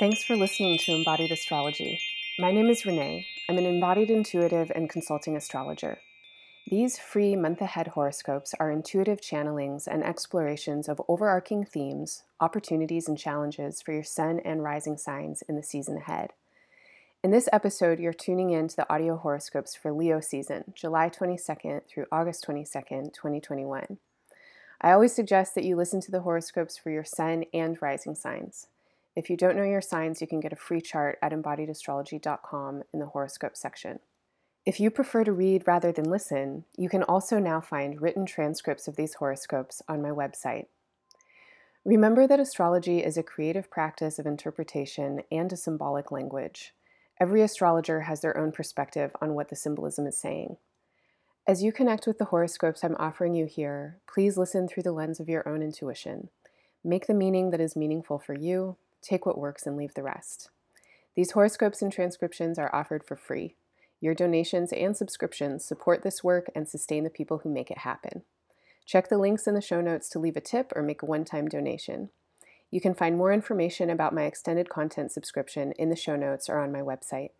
[0.00, 2.00] Thanks for listening to Embodied Astrology.
[2.38, 3.26] My name is Renee.
[3.50, 5.98] I'm an embodied intuitive and consulting astrologer.
[6.66, 13.18] These free month ahead horoscopes are intuitive channelings and explorations of overarching themes, opportunities, and
[13.18, 16.32] challenges for your sun and rising signs in the season ahead.
[17.22, 21.82] In this episode, you're tuning in to the audio horoscopes for Leo season, July 22nd
[21.86, 23.98] through August 22nd, 2021.
[24.80, 28.66] I always suggest that you listen to the horoscopes for your sun and rising signs.
[29.16, 33.00] If you don't know your signs, you can get a free chart at embodiedastrology.com in
[33.00, 33.98] the horoscope section.
[34.64, 38.86] If you prefer to read rather than listen, you can also now find written transcripts
[38.86, 40.66] of these horoscopes on my website.
[41.84, 46.74] Remember that astrology is a creative practice of interpretation and a symbolic language.
[47.18, 50.58] Every astrologer has their own perspective on what the symbolism is saying.
[51.48, 55.20] As you connect with the horoscopes I'm offering you here, please listen through the lens
[55.20, 56.28] of your own intuition.
[56.84, 60.50] Make the meaning that is meaningful for you, take what works, and leave the rest.
[61.16, 63.54] These horoscopes and transcriptions are offered for free.
[64.00, 68.22] Your donations and subscriptions support this work and sustain the people who make it happen.
[68.86, 71.24] Check the links in the show notes to leave a tip or make a one
[71.24, 72.10] time donation.
[72.70, 76.58] You can find more information about my extended content subscription in the show notes or
[76.58, 77.30] on my website.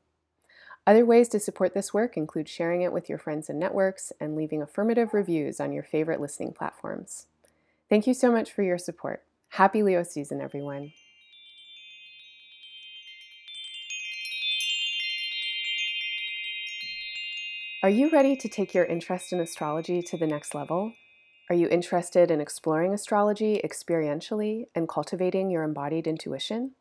[0.87, 4.35] Other ways to support this work include sharing it with your friends and networks and
[4.35, 7.27] leaving affirmative reviews on your favorite listening platforms.
[7.89, 9.23] Thank you so much for your support.
[9.51, 10.93] Happy Leo season, everyone.
[17.83, 20.93] Are you ready to take your interest in astrology to the next level?
[21.49, 26.73] Are you interested in exploring astrology experientially and cultivating your embodied intuition?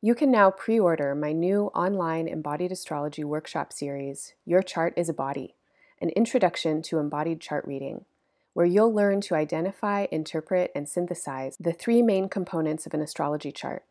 [0.00, 5.08] You can now pre order my new online embodied astrology workshop series, Your Chart is
[5.08, 5.56] a Body
[6.00, 8.04] An Introduction to Embodied Chart Reading,
[8.52, 13.50] where you'll learn to identify, interpret, and synthesize the three main components of an astrology
[13.50, 13.82] chart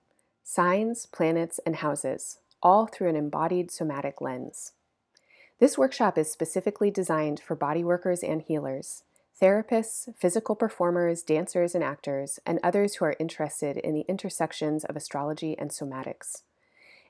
[0.42, 4.72] signs, planets, and houses, all through an embodied somatic lens.
[5.64, 9.04] This workshop is specifically designed for body workers and healers,
[9.42, 14.98] therapists, physical performers, dancers, and actors, and others who are interested in the intersections of
[14.98, 16.42] astrology and somatics.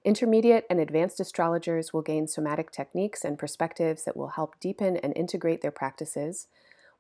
[0.06, 5.18] Intermediate and advanced astrologers will gain somatic techniques and perspectives that will help deepen and
[5.18, 6.46] integrate their practices,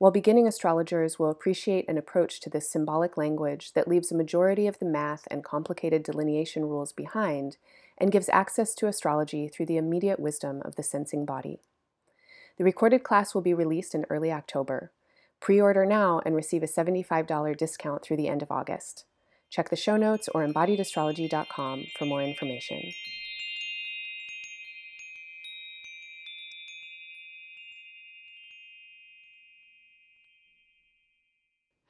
[0.03, 4.68] while beginning astrologers will appreciate an approach to this symbolic language that leaves a majority
[4.68, 7.56] of the math and complicated delineation rules behind
[7.97, 11.62] and gives access to astrology through the immediate wisdom of the sensing body.
[12.58, 14.91] The recorded class will be released in early October.
[15.40, 19.06] Pre order now and receive a $75 discount through the end of August.
[19.50, 22.91] Check the show notes or embodiedastrology.com for more information.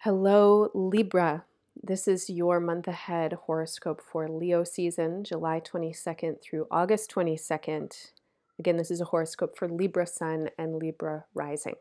[0.04, 1.46] Hello, Libra.
[1.82, 8.12] This is your month ahead horoscope for Leo season, July 22nd through August 22nd.
[8.60, 11.76] Again, this is a horoscope for Libra sun and Libra rising.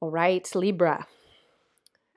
[0.00, 1.06] All right, Libra.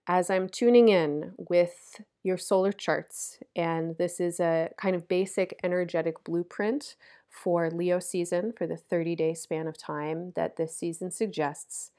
[0.08, 5.58] As I'm tuning in with your solar charts, and this is a kind of basic
[5.64, 6.98] energetic blueprint
[7.30, 11.92] for Leo season for the 30 day span of time that this season suggests.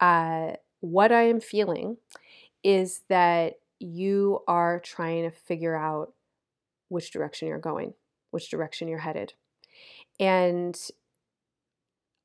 [0.00, 1.96] Uh, what I am feeling
[2.62, 6.12] is that you are trying to figure out
[6.88, 7.94] which direction you're going,
[8.30, 9.32] which direction you're headed.
[10.20, 10.78] And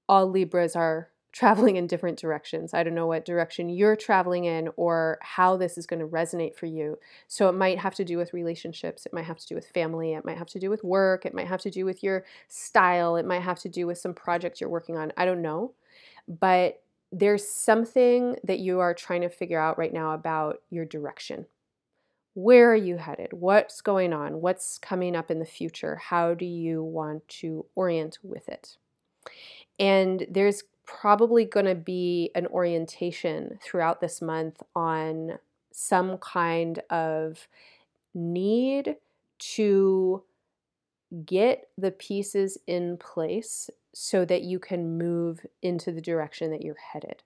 [0.10, 2.74] all Libras are traveling in different directions.
[2.74, 6.56] I don't know what direction you're traveling in or how this is going to resonate
[6.56, 6.98] for you.
[7.28, 10.14] So it might have to do with relationships, it might have to do with family,
[10.14, 13.18] it might have to do with work, it might have to do with your style,
[13.18, 15.14] it might have to do with some project you're working on.
[15.16, 15.74] I don't know.
[16.28, 16.82] But
[17.12, 21.46] there's something that you are trying to figure out right now about your direction.
[22.34, 23.34] Where are you headed?
[23.34, 24.42] What's going on?
[24.42, 25.96] What's coming up in the future?
[25.96, 28.78] How do you want to orient with it?
[29.80, 35.40] And there's probably going to be an orientation throughout this month on
[35.72, 37.48] some kind of
[38.14, 38.96] need
[39.40, 40.24] to
[41.26, 46.76] get the pieces in place so that you can move into the direction that you're
[46.94, 47.24] headed.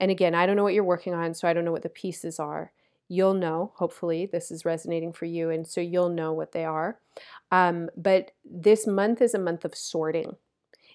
[0.00, 1.88] And again, I don't know what you're working on, so I don't know what the
[1.88, 2.72] pieces are.
[3.08, 6.98] You'll know, hopefully, this is resonating for you, and so you'll know what they are.
[7.50, 10.36] Um, but this month is a month of sorting,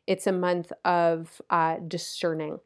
[0.07, 2.59] it's a month of uh, discerning.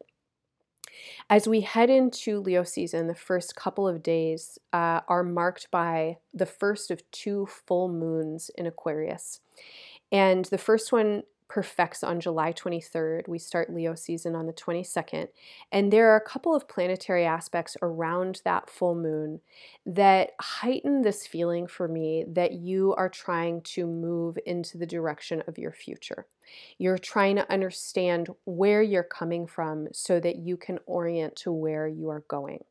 [1.30, 6.18] As we head into Leo season, the first couple of days uh, are marked by
[6.33, 9.39] the first of two full moons in Aquarius.
[10.12, 13.27] And the first one perfects on July 23rd.
[13.27, 15.27] We start Leo season on the 22nd.
[15.69, 19.42] And there are a couple of planetary aspects around that full moon
[19.86, 25.44] that heighten this feeling for me that you are trying to move into the direction
[25.45, 26.25] of your future.
[26.77, 31.86] You're trying to understand where you're coming from so that you can orient to where
[31.86, 32.63] you are going.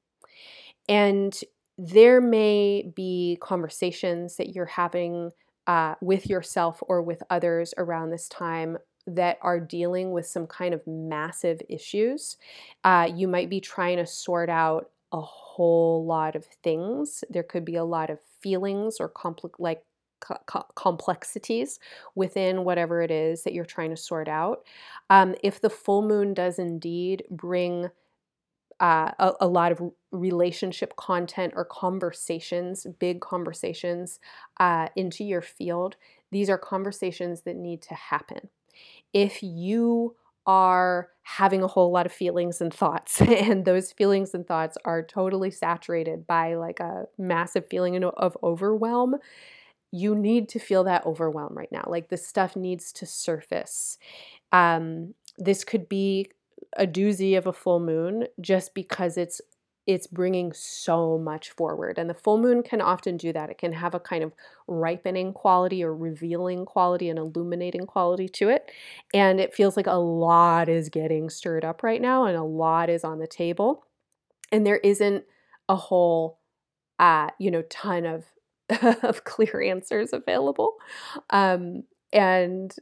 [0.88, 1.38] And
[1.76, 5.32] there may be conversations that you're having
[5.66, 10.74] uh, with yourself or with others around this time that are dealing with some kind
[10.74, 12.36] of massive issues.
[12.84, 17.24] Uh, you might be trying to sort out a whole lot of things.
[17.30, 19.82] There could be a lot of feelings or compl- like
[20.20, 21.78] co- complexities
[22.14, 24.64] within whatever it is that you're trying to sort out.
[25.08, 27.90] Um, if the full moon does indeed bring
[28.78, 34.18] uh, a, a, lot of relationship content or conversations, big conversations
[34.58, 35.96] uh, into your field.
[36.30, 38.48] These are conversations that need to happen.
[39.12, 40.16] If you
[40.46, 45.02] are having a whole lot of feelings and thoughts, and those feelings and thoughts are
[45.02, 49.16] totally saturated by like a massive feeling of overwhelm,
[49.92, 51.84] you need to feel that overwhelm right now.
[51.86, 53.98] Like this stuff needs to surface.
[54.52, 56.30] Um, this could be
[56.76, 59.40] a doozy of a full moon just because it's
[59.86, 63.72] it's bringing so much forward and the full moon can often do that it can
[63.72, 64.32] have a kind of
[64.66, 68.70] ripening quality or revealing quality and illuminating quality to it
[69.14, 72.90] and it feels like a lot is getting stirred up right now and a lot
[72.90, 73.84] is on the table
[74.52, 75.24] and there isn't
[75.68, 76.38] a whole
[76.98, 78.24] uh, you know ton of
[79.02, 80.74] of clear answers available
[81.30, 81.82] um,
[82.12, 82.76] and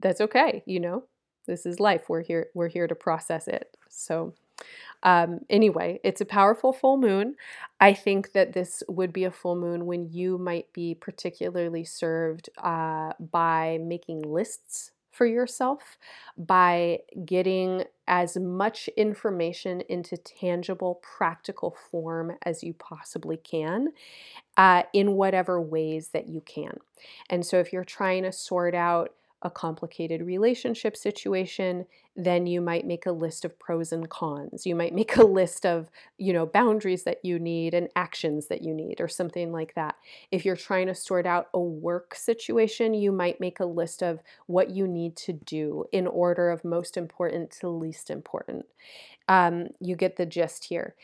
[0.00, 1.04] that's okay you know
[1.46, 2.08] this is life.
[2.08, 2.48] We're here.
[2.54, 3.76] We're here to process it.
[3.88, 4.34] So,
[5.02, 7.36] um, anyway, it's a powerful full moon.
[7.80, 12.50] I think that this would be a full moon when you might be particularly served
[12.58, 15.98] uh, by making lists for yourself,
[16.38, 23.88] by getting as much information into tangible, practical form as you possibly can,
[24.56, 26.78] uh, in whatever ways that you can.
[27.30, 29.12] And so, if you're trying to sort out
[29.42, 34.66] a complicated relationship situation, then you might make a list of pros and cons.
[34.66, 38.62] You might make a list of, you know, boundaries that you need and actions that
[38.62, 39.96] you need or something like that.
[40.30, 44.20] If you're trying to sort out a work situation, you might make a list of
[44.46, 48.66] what you need to do in order of most important to least important.
[49.28, 50.94] Um, you get the gist here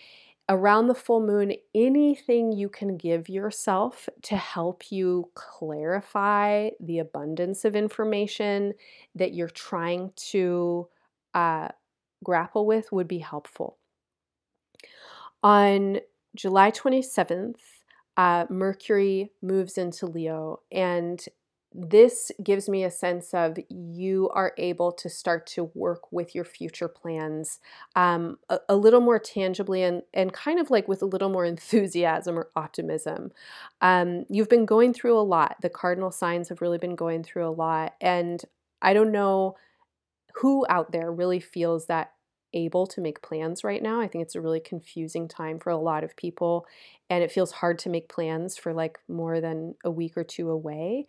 [0.49, 7.65] around the full moon, anything you can give yourself to help you clarify the abundance
[7.65, 8.73] of information
[9.15, 10.89] that you're trying to
[11.35, 11.69] uh,
[12.25, 13.77] grapple with would be helpful.
[15.43, 15.99] On
[16.35, 17.61] July 27th,
[18.17, 21.25] uh, Mercury moves into Leo, and
[21.81, 26.45] this gives me a sense of you are able to start to work with your
[26.45, 27.61] future plans
[27.95, 31.45] um, a, a, little more tangibly and, and kind of like with a little more
[31.45, 33.31] enthusiasm or optimism.
[33.81, 35.57] Um, you've been going through a lot.
[35.63, 37.95] The cardinal signs have really been going through a lot.
[38.01, 38.43] And
[38.83, 39.57] I don't know
[40.35, 42.13] who out there really feels that
[42.53, 44.01] able to make plans right now.
[44.01, 46.67] I think it's a really confusing time for a lot of people,
[47.11, 50.51] and it feels hard to make plans for like more than a week or two
[50.51, 51.07] away.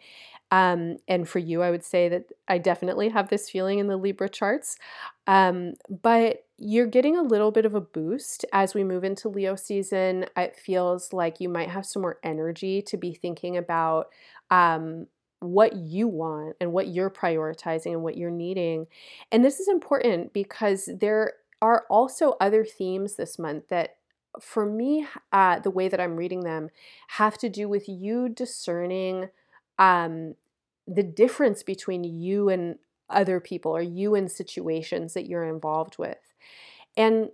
[0.51, 3.97] Um, and for you, I would say that I definitely have this feeling in the
[3.97, 4.77] Libra charts.
[5.27, 9.55] Um, but you're getting a little bit of a boost as we move into Leo
[9.55, 10.25] season.
[10.35, 14.09] It feels like you might have some more energy to be thinking about
[14.49, 15.07] um,
[15.39, 18.87] what you want and what you're prioritizing and what you're needing.
[19.31, 23.97] And this is important because there are also other themes this month that
[24.39, 26.69] for me, uh, the way that I'm reading them
[27.09, 29.29] have to do with you discerning
[29.77, 30.35] um,
[30.87, 32.77] the difference between you and
[33.09, 36.17] other people or you and situations that you're involved with.
[36.95, 37.29] And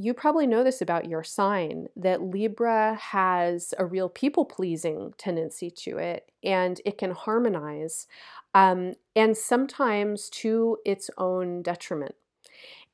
[0.00, 5.70] you probably know this about your sign that Libra has a real people pleasing tendency
[5.72, 8.06] to it and it can harmonize
[8.54, 12.14] um, and sometimes to its own detriment.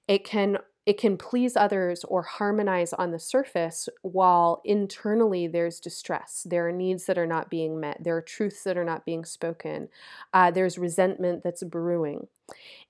[0.08, 6.46] It can it can please others or harmonize on the surface while internally there's distress.
[6.48, 8.04] There are needs that are not being met.
[8.04, 9.88] There are truths that are not being spoken.
[10.32, 12.26] Uh, there's resentment that's brewing.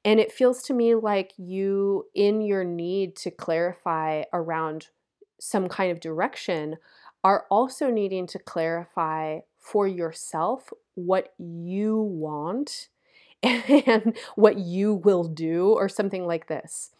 [0.04, 4.88] And it feels to me like you, in your need to clarify around
[5.38, 6.76] some kind of direction,
[7.22, 12.88] are also needing to clarify for yourself what you want
[13.86, 16.90] and what you will do, or something like this.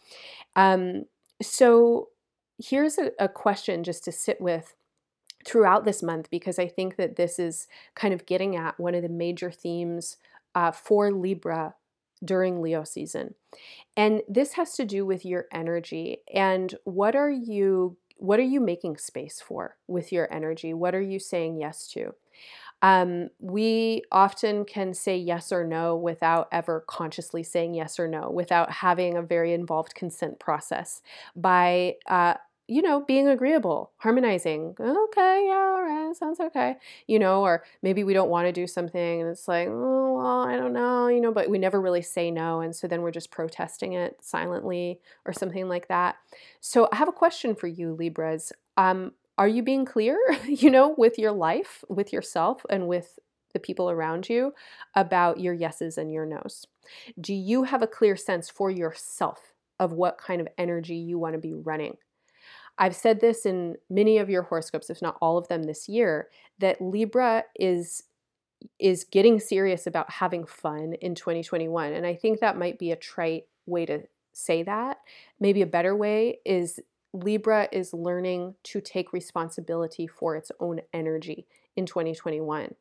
[0.57, 1.05] Um,
[1.43, 2.09] so
[2.63, 4.75] here's a, a question just to sit with
[5.47, 9.03] throughout this month because I think that this is kind of getting at one of
[9.03, 10.17] the major themes
[10.55, 11.75] uh, for Libra
[12.25, 13.35] during Leo season.
[13.97, 18.61] And this has to do with your energy and what are you what are you
[18.61, 20.73] making space for with your energy?
[20.73, 22.15] What are you saying yes to?
[22.85, 28.31] Um, we often can say yes or no without ever consciously saying yes or no,
[28.31, 31.01] without having a very involved consent process.
[31.35, 32.35] By uh,
[32.67, 34.75] you know, being agreeable, harmonizing.
[34.81, 36.77] Okay, yeah, all right, sounds okay.
[37.07, 40.41] You know, or maybe we don't want to do something and it's like, oh, well,
[40.49, 42.61] I don't know, you know, but we never really say no.
[42.61, 46.17] And so then we're just protesting it silently or something like that.
[46.61, 48.53] So I have a question for you, Libras.
[48.79, 53.19] Um, are you being clear, you know, with your life, with yourself, and with
[53.53, 54.53] the people around you
[54.95, 56.67] about your yeses and your nos?
[57.21, 61.35] Do you have a clear sense for yourself of what kind of energy you want
[61.35, 61.97] to be running?
[62.77, 66.29] I've said this in many of your horoscopes, if not all of them this year,
[66.59, 68.05] that Libra is
[68.79, 71.93] is getting serious about having fun in 2021.
[71.93, 74.99] And I think that might be a trite way to say that.
[75.39, 76.81] Maybe a better way is
[77.15, 82.75] Libra is learning to take responsibility for its own energy in 2021.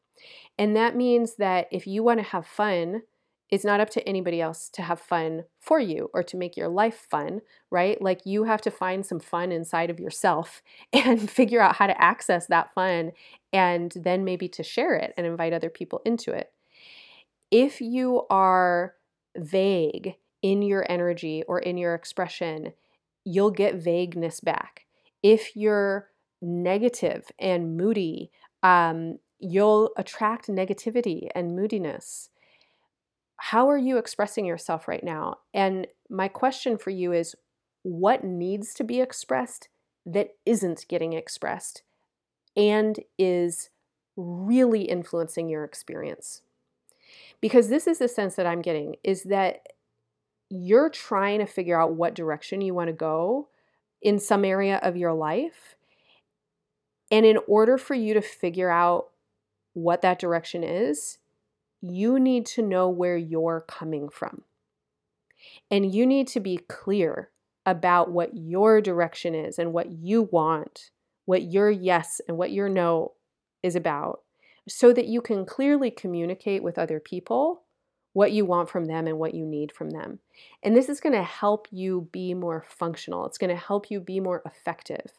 [0.58, 3.04] And that means that if you want to have fun,
[3.52, 6.68] it's not up to anybody else to have fun for you or to make your
[6.68, 8.02] life fun, right?
[8.02, 10.64] Like you have to find some fun inside of yourself
[10.94, 13.12] and figure out how to access that fun
[13.52, 16.52] and then maybe to share it and invite other people into it.
[17.52, 18.96] If you are
[19.38, 22.74] vague in your energy or in your expression,
[23.26, 24.86] you'll get vagueness back.
[25.22, 26.10] If you're
[26.42, 32.30] negative and moody, um, you'll attract negativity and moodiness
[33.46, 35.36] how are you expressing yourself right now?
[35.54, 37.36] And my question for you is
[37.82, 39.68] what needs to be expressed
[40.06, 41.84] that isn't getting expressed
[42.56, 43.70] and is
[44.16, 46.42] really influencing your experience?
[47.42, 49.68] Because this is the sense that I'm getting is that
[50.54, 53.50] you're trying to figure out what direction you want to go
[54.02, 55.76] in some area of your life.
[57.10, 59.08] And in order for you to figure out
[59.74, 61.18] what that direction is,
[61.82, 64.44] you need to know where you're coming from.
[65.72, 67.30] And you need to be clear
[67.66, 70.92] about what your direction is and what you want,
[71.26, 73.14] what your yes and what your no
[73.64, 74.22] is about,
[74.68, 77.64] so that you can clearly communicate with other people
[78.14, 80.20] what you want from them and what you need from them.
[80.62, 84.00] And this is going to help you be more functional, it's going to help you
[84.00, 85.12] be more effective.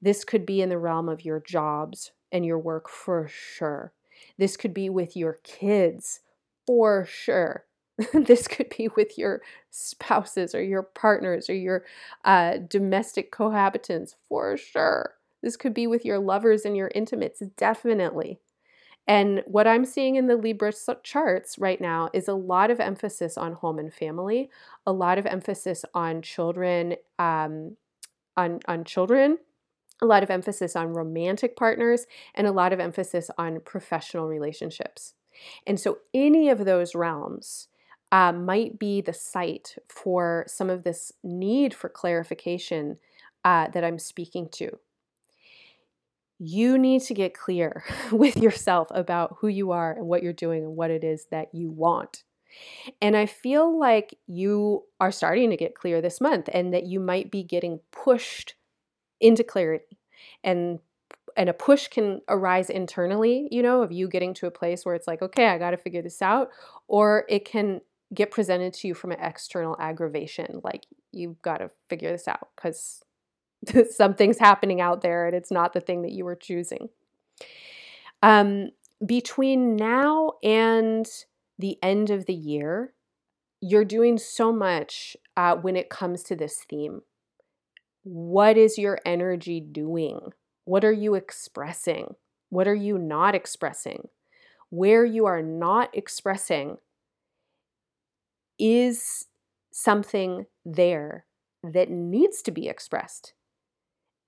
[0.00, 3.92] This could be in the realm of your jobs and your work for sure.
[4.38, 6.20] This could be with your kids
[6.66, 7.64] for sure.
[8.12, 11.84] this could be with your spouses or your partners or your
[12.24, 15.14] uh, domestic cohabitants for sure.
[15.42, 18.40] This could be with your lovers and your intimates, definitely.
[19.08, 20.72] And what I'm seeing in the Libra
[21.02, 24.50] charts right now is a lot of emphasis on home and family,
[24.86, 27.78] a lot of emphasis on children, um,
[28.36, 29.38] on on children,
[30.02, 35.14] a lot of emphasis on romantic partners, and a lot of emphasis on professional relationships.
[35.66, 37.68] And so, any of those realms
[38.12, 42.98] uh, might be the site for some of this need for clarification
[43.44, 44.78] uh, that I'm speaking to.
[46.38, 50.64] You need to get clear with yourself about who you are and what you're doing
[50.64, 52.24] and what it is that you want.
[53.02, 57.00] And I feel like you are starting to get clear this month and that you
[57.00, 58.54] might be getting pushed
[59.20, 59.98] into clarity
[60.44, 60.78] and
[61.36, 64.94] and a push can arise internally you know of you getting to a place where
[64.94, 66.50] it's like okay i got to figure this out
[66.86, 67.80] or it can
[68.14, 72.48] get presented to you from an external aggravation like you've got to figure this out
[72.54, 73.02] because
[73.90, 76.88] something's happening out there and it's not the thing that you were choosing
[78.22, 78.68] um,
[79.04, 81.06] between now and
[81.58, 82.94] the end of the year
[83.60, 87.02] you're doing so much uh, when it comes to this theme
[88.10, 90.32] what is your energy doing?
[90.64, 92.14] What are you expressing?
[92.48, 94.08] What are you not expressing?
[94.70, 96.78] Where you are not expressing
[98.58, 99.26] is
[99.70, 101.26] something there
[101.62, 103.34] that needs to be expressed.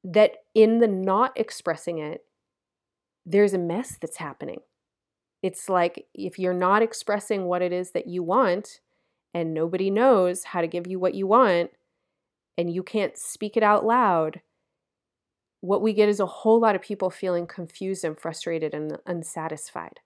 [0.03, 2.25] That in the not expressing it,
[3.27, 4.61] there's a mess that's happening.
[5.43, 8.81] It's like if you're not expressing what it is that you want
[9.33, 11.71] and nobody knows how to give you what you want,
[12.59, 14.43] and you can't speak it out loud,
[15.61, 20.01] what we get is a whole lot of people feeling confused and frustrated and unsatisfied.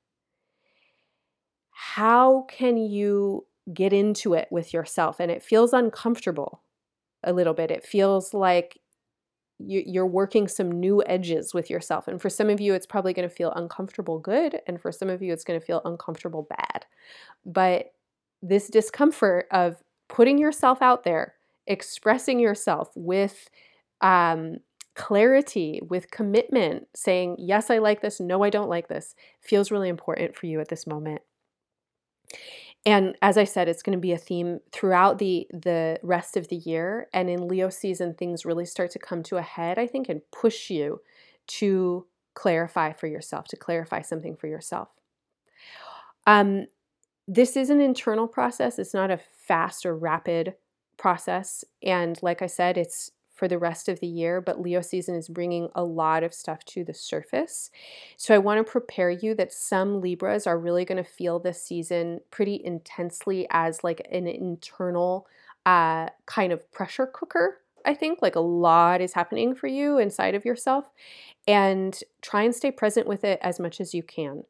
[1.71, 5.21] How can you get into it with yourself?
[5.21, 6.63] And it feels uncomfortable
[7.23, 7.71] a little bit.
[7.71, 8.79] It feels like
[9.59, 12.09] you're working some new edges with yourself.
[12.09, 14.61] And for some of you, it's probably going to feel uncomfortable good.
[14.67, 16.87] And for some of you, it's going to feel uncomfortable bad.
[17.47, 17.93] But
[18.43, 19.77] this discomfort of
[20.09, 21.35] putting yourself out there,
[21.67, 23.49] expressing yourself with
[24.01, 24.59] um,
[24.95, 29.89] clarity, with commitment, saying, Yes, I like this, no, I don't like this, feels really
[29.89, 31.23] important for you at this moment.
[32.87, 36.49] And as I said, it's going to be a theme throughout the the rest of
[36.49, 37.09] the year.
[37.15, 40.21] And in Leo season, things really start to come to a head, I think, and
[40.31, 41.01] push you
[41.47, 44.89] to clarify for yourself, to clarify something for yourself.
[46.27, 46.67] Um,
[47.27, 48.79] this is an internal process.
[48.79, 50.55] It's not a fast or rapid
[50.97, 51.65] process.
[51.83, 55.29] And like I said, it's for the rest of the year, but Leo season is
[55.29, 57.71] bringing a lot of stuff to the surface.
[58.17, 61.61] So I want to prepare you that some Libras are really going to feel this
[61.61, 65.27] season pretty intensely as like an internal
[65.67, 67.61] uh, kind of pressure cooker.
[67.85, 70.87] I think like a lot is happening for you inside of yourself,
[71.47, 74.45] and try and stay present with it as much as you can.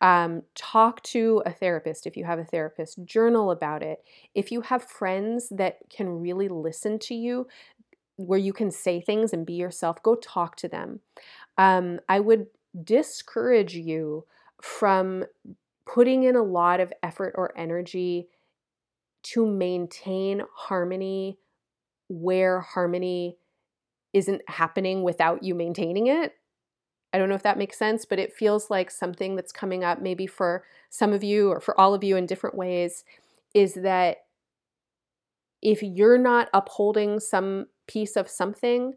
[0.00, 4.02] Um, talk to a therapist if you have a therapist, journal about it.
[4.34, 7.46] If you have friends that can really listen to you,
[8.16, 11.00] where you can say things and be yourself, go talk to them.
[11.58, 12.46] Um, I would
[12.82, 14.24] discourage you
[14.60, 15.24] from
[15.86, 18.28] putting in a lot of effort or energy
[19.22, 21.38] to maintain harmony
[22.08, 23.36] where harmony
[24.12, 26.34] isn't happening without you maintaining it.
[27.12, 30.00] I don't know if that makes sense, but it feels like something that's coming up
[30.00, 33.04] maybe for some of you or for all of you in different ways
[33.54, 34.18] is that
[35.62, 38.94] if you're not upholding some piece of something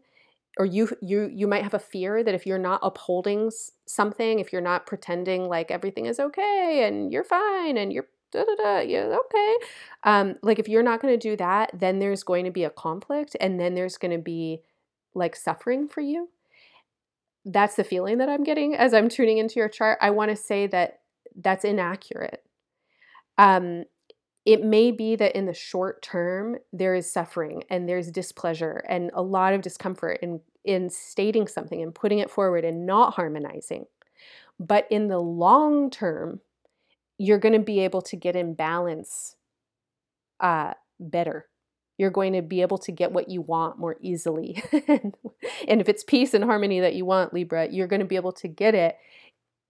[0.58, 3.50] or you you you might have a fear that if you're not upholding
[3.86, 8.44] something if you're not pretending like everything is okay and you're fine and you're da
[8.44, 9.56] da da yeah okay
[10.04, 12.70] um like if you're not going to do that then there's going to be a
[12.70, 14.60] conflict and then there's going to be
[15.14, 16.28] like suffering for you.
[17.44, 19.98] That's the feeling that i'm getting as i'm tuning into your chart.
[20.00, 21.00] I want to say that
[21.34, 22.42] that's inaccurate.
[23.38, 23.84] Um
[24.46, 29.10] it may be that in the short term there is suffering and there's displeasure and
[29.12, 33.86] a lot of discomfort in in stating something and putting it forward and not harmonizing.
[34.58, 36.40] But in the long term
[37.18, 39.36] you're going to be able to get in balance
[40.38, 41.46] uh, better.
[41.96, 44.62] You're going to be able to get what you want more easily.
[45.68, 48.32] And if it's peace and harmony that you want libra you're going to be able
[48.32, 48.96] to get it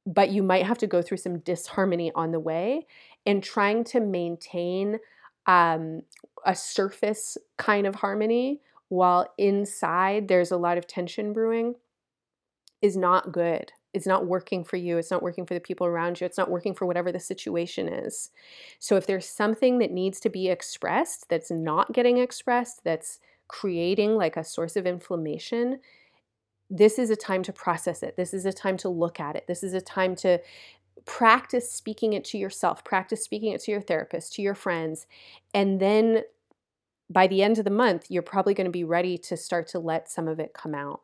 [0.07, 2.87] but you might have to go through some disharmony on the way
[3.27, 4.99] and trying to maintain
[5.47, 6.03] um,
[6.45, 11.75] a surface kind of harmony while inside there's a lot of tension brewing
[12.83, 13.73] is not good.
[13.93, 14.99] It's not working for you.
[14.99, 16.27] It's not working for the people around you.
[16.27, 18.31] It's not working for whatever the situation is.
[18.79, 24.17] So, if there's something that needs to be expressed that's not getting expressed, that's creating
[24.17, 25.81] like a source of inflammation,
[26.69, 28.17] this is a time to process it.
[28.17, 29.47] This is a time to look at it.
[29.47, 30.41] This is a time to
[31.07, 35.07] practice speaking it to yourself, practice speaking it to your therapist, to your friends,
[35.55, 36.23] and then
[37.09, 39.79] by the end of the month, you're probably going to be ready to start to
[39.79, 41.03] let some of it come out.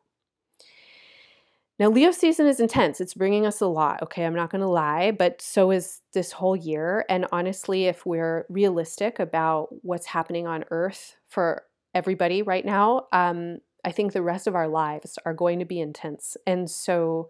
[1.79, 3.01] Now, Leo season is intense.
[3.01, 4.01] It's bringing us a lot.
[4.03, 7.05] Okay, I'm not going to lie, but so is this whole year.
[7.09, 11.63] And honestly, if we're realistic about what's happening on Earth for
[11.95, 15.79] everybody right now, um, I think the rest of our lives are going to be
[15.79, 16.37] intense.
[16.45, 17.29] And so,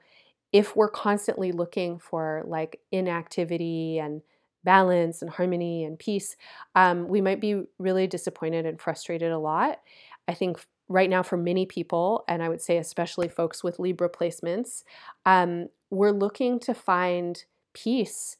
[0.53, 4.21] if we're constantly looking for like inactivity and
[4.63, 6.37] balance and harmony and peace,
[6.75, 9.81] um, we might be really disappointed and frustrated a lot.
[10.27, 14.09] I think right now, for many people, and I would say especially folks with Libra
[14.09, 14.83] placements,
[15.25, 18.37] um, we're looking to find peace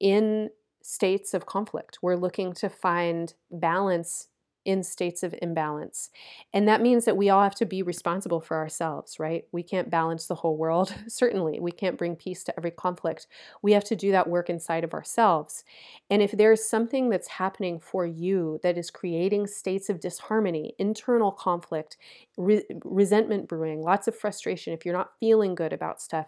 [0.00, 0.50] in
[0.82, 1.98] states of conflict.
[2.00, 4.28] We're looking to find balance
[4.66, 6.10] in states of imbalance.
[6.52, 9.44] And that means that we all have to be responsible for ourselves, right?
[9.52, 10.92] We can't balance the whole world.
[11.08, 13.28] Certainly, we can't bring peace to every conflict.
[13.62, 15.62] We have to do that work inside of ourselves.
[16.10, 21.30] And if there's something that's happening for you that is creating states of disharmony, internal
[21.30, 21.96] conflict,
[22.36, 26.26] re- resentment brewing, lots of frustration, if you're not feeling good about stuff,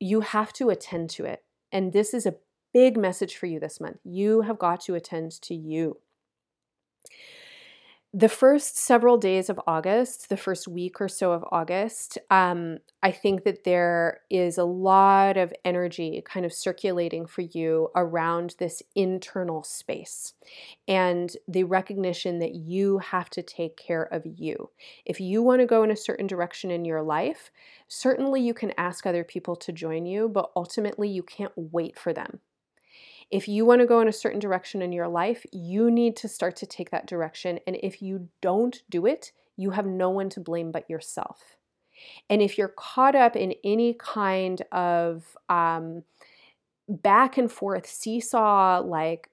[0.00, 1.44] you have to attend to it.
[1.70, 2.36] And this is a
[2.72, 3.98] big message for you this month.
[4.02, 5.98] You have got to attend to you
[8.12, 13.12] the first several days of August, the first week or so of August, um, I
[13.12, 18.82] think that there is a lot of energy kind of circulating for you around this
[18.96, 20.34] internal space
[20.88, 24.70] and the recognition that you have to take care of you.
[25.04, 27.52] If you want to go in a certain direction in your life,
[27.86, 32.12] certainly you can ask other people to join you, but ultimately you can't wait for
[32.12, 32.40] them.
[33.30, 36.28] If you want to go in a certain direction in your life, you need to
[36.28, 37.60] start to take that direction.
[37.66, 41.56] And if you don't do it, you have no one to blame but yourself.
[42.28, 46.02] And if you're caught up in any kind of um,
[46.88, 49.30] back and forth seesaw, like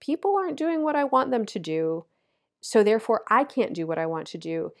[0.00, 2.04] people aren't doing what I want them to do,
[2.60, 4.72] so therefore I can't do what I want to do.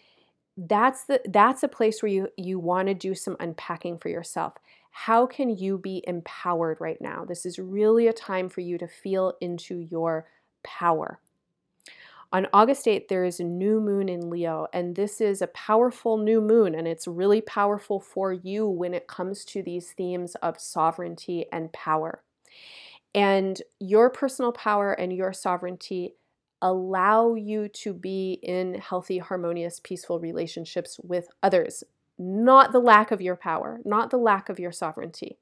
[0.56, 4.54] That's the that's a place where you you want to do some unpacking for yourself.
[4.92, 7.24] How can you be empowered right now?
[7.24, 10.28] This is really a time for you to feel into your
[10.62, 11.18] power.
[12.30, 16.16] On August 8th, there is a new moon in Leo, and this is a powerful
[16.16, 20.60] new moon, and it's really powerful for you when it comes to these themes of
[20.60, 22.22] sovereignty and power.
[23.14, 26.14] And your personal power and your sovereignty
[26.62, 31.82] allow you to be in healthy, harmonious, peaceful relationships with others,
[32.18, 35.38] not the lack of your power, not the lack of your sovereignty.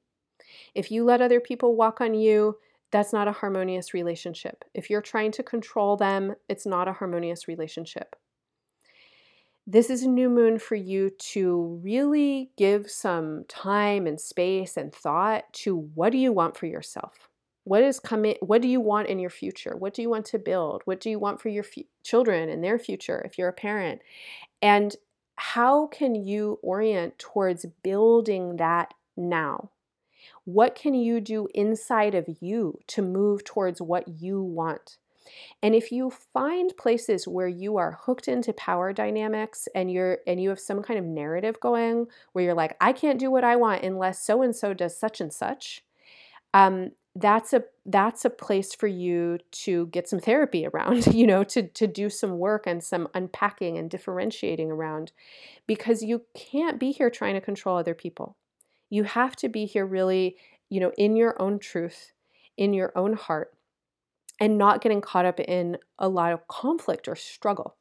[0.73, 2.57] If you let other people walk on you,
[2.91, 4.65] that's not a harmonious relationship.
[4.73, 8.15] If you're trying to control them, it's not a harmonious relationship.
[9.65, 14.93] This is a new moon for you to really give some time and space and
[14.93, 17.29] thought to what do you want for yourself?
[17.63, 19.75] What is coming what do you want in your future?
[19.77, 20.81] What do you want to build?
[20.85, 24.01] What do you want for your f- children and their future if you're a parent?
[24.63, 24.95] And
[25.43, 29.71] how can you orient towards building that now?
[30.45, 34.97] What can you do inside of you to move towards what you want?
[35.63, 40.39] And if you find places where you are hooked into power dynamics and you're and
[40.39, 43.55] you have some kind of narrative going where you're like, I can't do what I
[43.55, 45.83] want unless so and so does such and such,
[46.53, 51.43] um, that's a that's a place for you to get some therapy around, you know,
[51.45, 55.11] to to do some work and some unpacking and differentiating around
[55.67, 58.37] because you can't be here trying to control other people.
[58.89, 60.37] You have to be here really,
[60.69, 62.11] you know, in your own truth,
[62.57, 63.53] in your own heart,
[64.39, 67.75] and not getting caught up in a lot of conflict or struggle.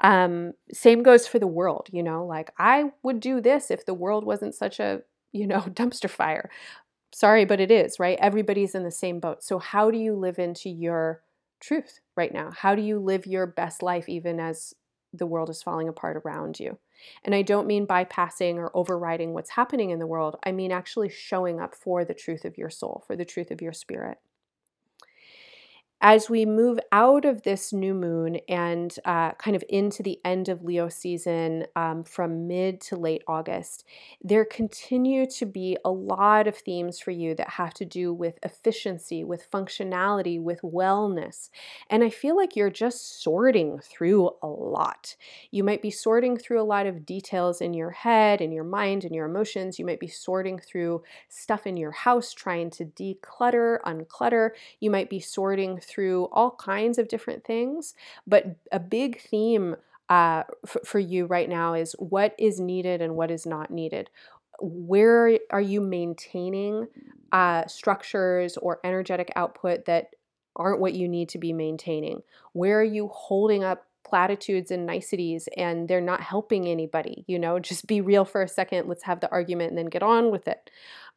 [0.00, 3.94] Um, same goes for the world, you know, like I would do this if the
[3.94, 6.50] world wasn't such a, you know, dumpster fire.
[7.16, 8.18] Sorry, but it is, right?
[8.20, 9.42] Everybody's in the same boat.
[9.42, 11.22] So, how do you live into your
[11.60, 12.50] truth right now?
[12.50, 14.74] How do you live your best life even as
[15.14, 16.76] the world is falling apart around you?
[17.24, 20.36] And I don't mean bypassing or overriding what's happening in the world.
[20.44, 23.62] I mean actually showing up for the truth of your soul, for the truth of
[23.62, 24.18] your spirit
[26.02, 30.48] as we move out of this new moon and uh, kind of into the end
[30.48, 33.84] of Leo season um, from mid to late August,
[34.22, 38.38] there continue to be a lot of themes for you that have to do with
[38.42, 41.48] efficiency, with functionality, with wellness.
[41.88, 45.16] And I feel like you're just sorting through a lot.
[45.50, 49.04] You might be sorting through a lot of details in your head, in your mind,
[49.04, 49.78] in your emotions.
[49.78, 54.50] You might be sorting through stuff in your house, trying to declutter, unclutter.
[54.78, 57.94] You might be sorting through all kinds of different things,
[58.26, 59.76] but a big theme
[60.08, 64.10] uh, f- for you right now is what is needed and what is not needed.
[64.60, 66.86] Where are you maintaining
[67.32, 70.10] uh, structures or energetic output that
[70.54, 72.22] aren't what you need to be maintaining?
[72.52, 77.24] Where are you holding up platitudes and niceties and they're not helping anybody?
[77.26, 78.88] You know, just be real for a second.
[78.88, 80.70] Let's have the argument and then get on with it.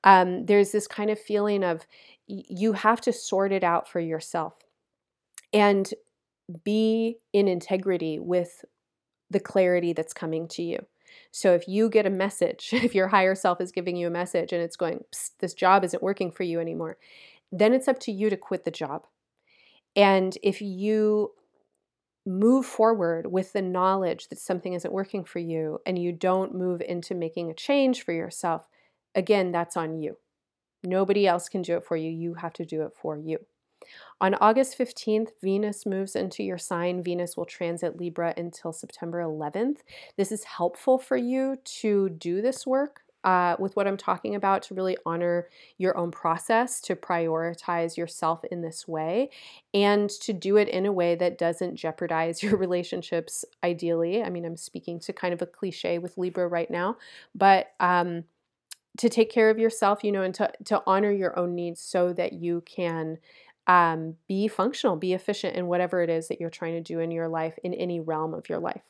[0.03, 1.85] Um, there's this kind of feeling of
[2.29, 4.53] you have to sort it out for yourself
[5.51, 5.91] and
[6.63, 8.63] be in integrity with
[9.29, 10.85] the clarity that's coming to you.
[11.31, 14.53] So if you get a message, if your higher self is giving you a message
[14.53, 15.03] and it's going,
[15.39, 16.97] this job isn't working for you anymore,
[17.51, 19.07] then it's up to you to quit the job.
[19.95, 21.31] And if you
[22.25, 26.81] move forward with the knowledge that something isn't working for you and you don't move
[26.81, 28.67] into making a change for yourself,
[29.15, 30.17] again, that's on you.
[30.83, 32.09] Nobody else can do it for you.
[32.09, 33.39] You have to do it for you.
[34.21, 37.01] On August 15th, Venus moves into your sign.
[37.01, 39.77] Venus will transit Libra until September 11th.
[40.17, 44.63] This is helpful for you to do this work uh, with what I'm talking about
[44.63, 49.29] to really honor your own process, to prioritize yourself in this way,
[49.73, 54.23] and to do it in a way that doesn't jeopardize your relationships, ideally.
[54.23, 56.97] I mean, I'm speaking to kind of a cliche with Libra right now,
[57.35, 58.23] but um,
[58.97, 62.13] to take care of yourself, you know, and to, to honor your own needs so
[62.13, 63.17] that you can
[63.67, 67.11] um, be functional, be efficient in whatever it is that you're trying to do in
[67.11, 68.81] your life, in any realm of your life.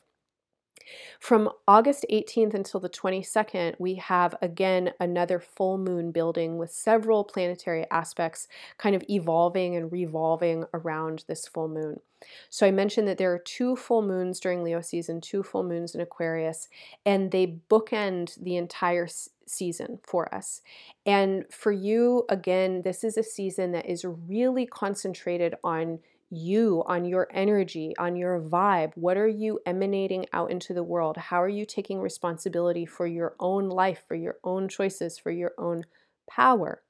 [1.18, 7.24] From August 18th until the 22nd, we have again another full moon building with several
[7.24, 8.48] planetary aspects
[8.78, 12.00] kind of evolving and revolving around this full moon.
[12.48, 15.94] So I mentioned that there are two full moons during Leo season, two full moons
[15.94, 16.68] in Aquarius,
[17.06, 19.08] and they bookend the entire
[19.46, 20.62] season for us.
[21.06, 26.00] And for you, again, this is a season that is really concentrated on
[26.30, 28.92] you, on your energy, on your vibe.
[28.94, 31.16] What are you emanating out into the world?
[31.16, 35.52] How are you taking responsibility for your own life, for your own choices, for your
[35.58, 35.84] own
[36.28, 36.82] power?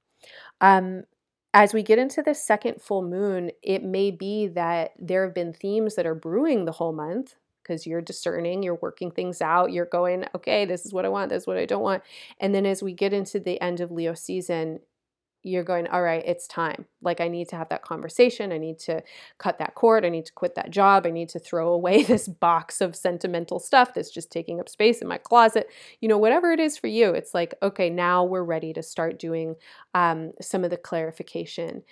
[0.61, 1.05] Um,
[1.53, 5.53] as we get into the second full moon, it may be that there have been
[5.53, 9.87] themes that are brewing the whole month because you're discerning, you're working things out, you're
[9.87, 12.03] going, okay, this is what I want, this is what I don't want.
[12.38, 14.81] And then as we get into the end of Leo season,
[15.42, 16.85] you're going, all right, it's time.
[17.00, 18.53] Like, I need to have that conversation.
[18.53, 19.03] I need to
[19.38, 20.05] cut that cord.
[20.05, 21.07] I need to quit that job.
[21.07, 25.00] I need to throw away this box of sentimental stuff that's just taking up space
[25.00, 25.68] in my closet.
[26.00, 29.18] You know, whatever it is for you, it's like, okay, now we're ready to start
[29.18, 29.55] doing
[29.94, 31.83] um, some of the clarification.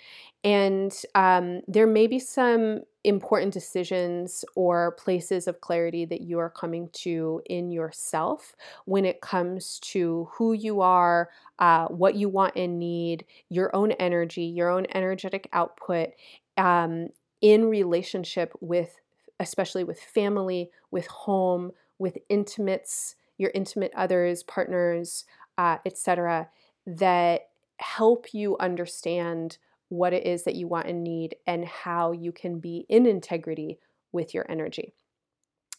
[0.43, 6.49] And um, there may be some important decisions or places of clarity that you are
[6.49, 12.55] coming to in yourself when it comes to who you are, uh, what you want
[12.55, 16.09] and need, your own energy, your own energetic output
[16.57, 17.09] um,
[17.41, 18.97] in relationship with,
[19.39, 25.25] especially with family, with home, with intimates, your intimate others, partners,
[25.57, 26.49] uh, etc.,
[26.85, 29.57] that help you understand
[29.89, 33.79] what it is that you want and need and how you can be in integrity
[34.11, 34.93] with your energy.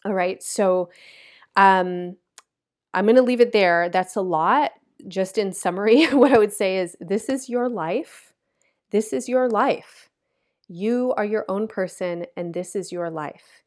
[0.04, 0.90] All right, so
[1.56, 2.16] um,
[2.92, 3.88] I'm going to leave it there.
[3.88, 4.72] That's a lot.
[5.08, 8.32] Just in summary, what I would say is this is your life.
[8.90, 10.08] This is your life.
[10.68, 13.62] You are your own person, and this is your life.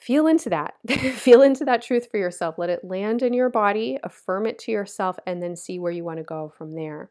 [0.00, 0.74] Feel into that.
[0.88, 2.58] Feel into that truth for yourself.
[2.58, 6.04] Let it land in your body, affirm it to yourself, and then see where you
[6.04, 7.10] want to go from there.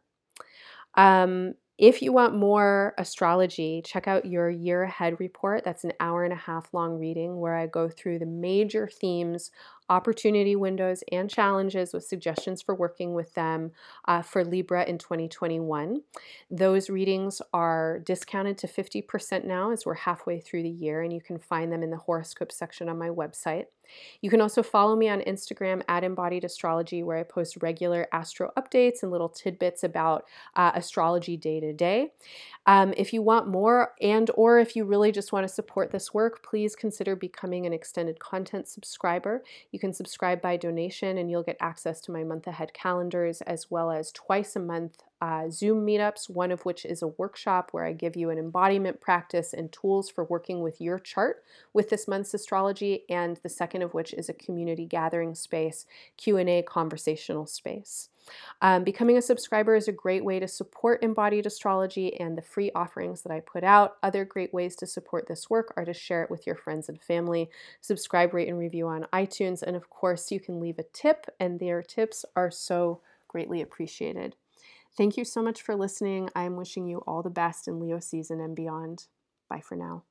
[0.95, 5.65] Um, if you want more astrology, check out your year ahead report.
[5.65, 9.51] That's an hour and a half long reading where I go through the major themes
[9.89, 13.71] opportunity windows and challenges with suggestions for working with them
[14.07, 16.01] uh, for Libra in 2021.
[16.49, 21.21] Those readings are discounted to 50% now as we're halfway through the year, and you
[21.21, 23.65] can find them in the horoscope section on my website.
[24.21, 28.51] You can also follow me on Instagram at Embodied Astrology, where I post regular astro
[28.57, 32.11] updates and little tidbits about uh, astrology day to day.
[32.67, 36.13] Um, if you want more and or if you really just want to support this
[36.13, 39.43] work, please consider becoming an extended content subscriber.
[39.71, 43.69] You can subscribe by donation and you'll get access to my month ahead calendars as
[43.69, 47.83] well as twice a month uh, Zoom meetups, one of which is a workshop where
[47.83, 52.07] I give you an embodiment practice and tools for working with your chart with this
[52.07, 58.09] month's astrology, and the second of which is a community gathering space, Q&A conversational space.
[58.61, 62.69] Um, becoming a subscriber is a great way to support embodied astrology and the free
[62.75, 63.97] offerings that I put out.
[64.03, 67.01] Other great ways to support this work are to share it with your friends and
[67.01, 67.49] family,
[67.81, 71.59] subscribe, rate, and review on iTunes, and of course, you can leave a tip, and
[71.59, 74.35] their tips are so greatly appreciated.
[74.97, 76.29] Thank you so much for listening.
[76.35, 79.07] I'm wishing you all the best in Leo season and beyond.
[79.49, 80.03] Bye for now.